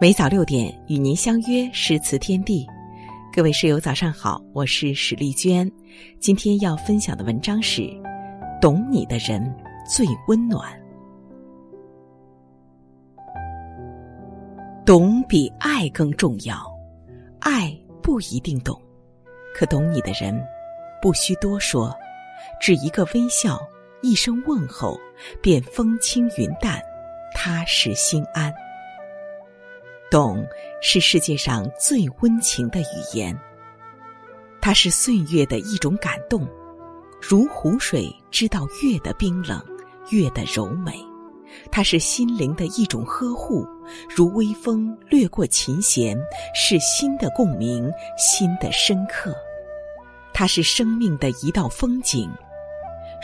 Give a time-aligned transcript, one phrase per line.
[0.00, 2.66] 每早六点与您相约诗词天地，
[3.30, 5.70] 各位室友早上好，我是史丽娟。
[6.18, 7.82] 今天要分享的文章是：
[8.62, 9.54] 懂你的人
[9.86, 10.72] 最温暖。
[14.86, 16.56] 懂比爱更重要，
[17.38, 17.70] 爱
[18.02, 18.80] 不一定懂，
[19.54, 20.34] 可懂你的人
[21.02, 21.94] 不需多说，
[22.58, 23.60] 只一个微笑，
[24.00, 24.98] 一声问候，
[25.42, 26.80] 便风轻云淡，
[27.34, 28.50] 踏实心安。
[30.10, 30.44] 懂
[30.82, 33.38] 是世界上最温情的语言，
[34.60, 36.44] 它是岁月的一种感动，
[37.20, 39.64] 如湖水知道月的冰冷，
[40.10, 40.94] 月的柔美；
[41.70, 43.64] 它是心灵的一种呵护，
[44.08, 46.18] 如微风掠过琴弦，
[46.56, 49.30] 是心的共鸣，心的深刻；
[50.34, 52.28] 它是生命的一道风景，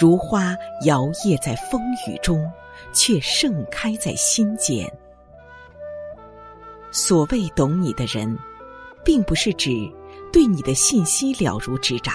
[0.00, 2.44] 如花摇曳在风雨中，
[2.92, 4.92] 却盛开在心间。
[6.92, 8.38] 所谓懂你的人，
[9.02, 9.90] 并不是指
[10.30, 12.14] 对你的信息了如指掌，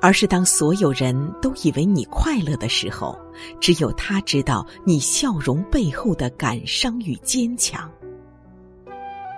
[0.00, 3.16] 而是当所有人都以为你快乐的时候，
[3.60, 7.88] 只有他知道你笑容背后的感伤与坚强。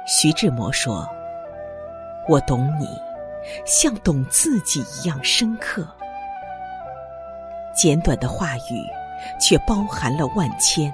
[0.07, 1.07] 徐志摩说
[2.27, 2.87] ：“我懂你，
[3.67, 5.87] 像懂自己一样深刻。”
[7.77, 8.83] 简短的话语，
[9.39, 10.91] 却包含了万千，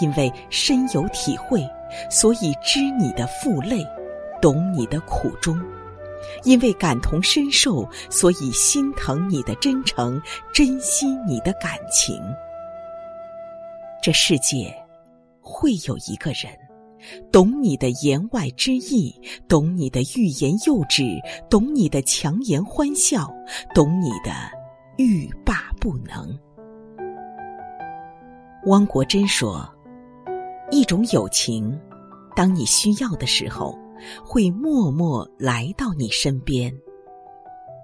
[0.00, 1.68] 因为深有体会。
[2.10, 3.86] 所以知你的负累，
[4.40, 5.60] 懂你的苦衷，
[6.44, 10.20] 因为感同身受，所以心疼你的真诚，
[10.52, 12.20] 珍惜你的感情。
[14.02, 14.74] 这世界
[15.40, 16.52] 会有一个人，
[17.30, 19.14] 懂你的言外之意，
[19.46, 23.32] 懂你的欲言又止，懂你的强颜欢笑，
[23.74, 24.32] 懂你的
[24.96, 26.38] 欲罢不能。
[28.66, 29.68] 汪国真说。
[30.74, 31.78] 一种友情，
[32.34, 33.78] 当你需要的时候，
[34.24, 36.72] 会默默来到你身边。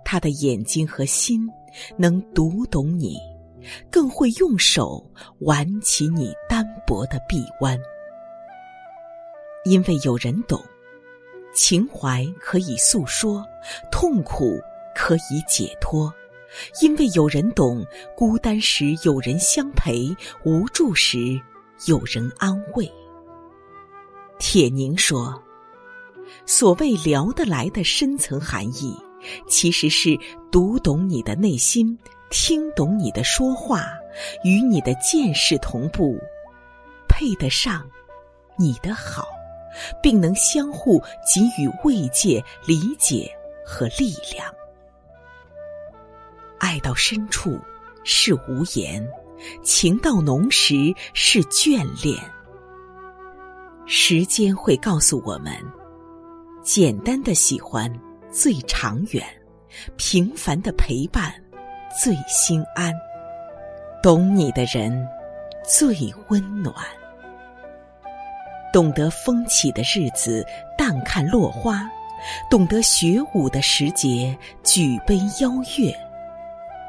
[0.04, 1.47] 他的眼睛和心
[1.97, 3.19] 能读懂你，
[3.91, 5.04] 更会用手
[5.41, 7.78] 挽起你单薄的臂弯。
[9.64, 10.62] 因为有人懂，
[11.54, 13.44] 情怀可以诉说，
[13.92, 14.58] 痛苦
[14.94, 16.12] 可以解脱。
[16.81, 17.84] 因为有人懂，
[18.16, 21.38] 孤单时有人相陪，无助时。
[21.87, 22.91] 有人安慰。
[24.38, 25.43] 铁凝说
[26.47, 28.97] ：“所谓聊得来的深层含义，
[29.49, 30.19] 其实是
[30.50, 31.99] 读懂你的内心，
[32.31, 33.87] 听懂你的说话，
[34.44, 36.19] 与你的见识同步，
[37.09, 37.88] 配得上
[38.56, 39.26] 你的好，
[40.03, 41.00] 并能相互
[41.34, 43.31] 给予慰藉、理解
[43.66, 44.53] 和力量。
[46.59, 47.59] 爱到深处
[48.05, 49.06] 是无言。”
[49.62, 52.19] 情到浓时是眷恋。
[53.91, 55.50] 时间会告诉我们，
[56.62, 57.91] 简单的喜欢
[58.31, 59.25] 最长远，
[59.97, 61.32] 平凡的陪伴
[61.99, 62.93] 最心安。
[64.03, 65.09] 懂你的人
[65.66, 66.75] 最温暖。
[68.75, 70.44] 懂得风起的日子
[70.76, 71.91] 淡看落花，
[72.50, 75.91] 懂得雪舞的时节举杯邀月。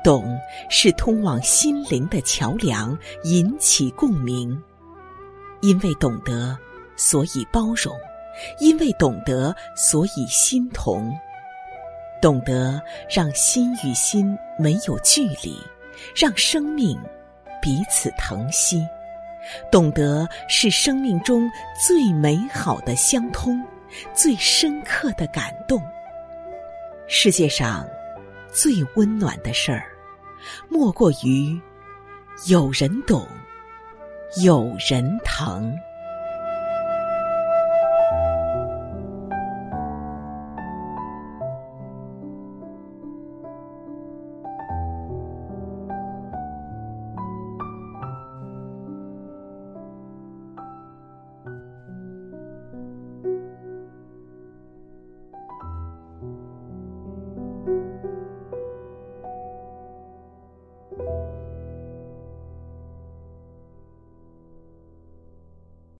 [0.03, 0.37] 懂
[0.69, 4.61] 是通往心灵的桥梁，引起共鸣。
[5.61, 6.57] 因为懂得，
[6.99, 7.95] 所以包容；
[8.59, 11.11] 因为懂得，所以心同。
[12.21, 12.79] 懂得
[13.09, 15.57] 让心与心没有距离，
[16.15, 16.99] 让生命
[17.61, 18.85] 彼此疼惜。
[19.71, 21.49] 懂得是生命中
[21.87, 23.63] 最美好的相通，
[24.13, 25.81] 最深刻的感动。
[27.07, 27.87] 世界上。
[28.51, 29.83] 最温暖的事儿，
[30.69, 31.61] 莫过于
[32.47, 33.27] 有人懂，
[34.41, 35.71] 有人疼。